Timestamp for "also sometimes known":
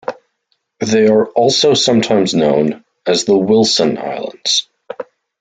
1.27-2.83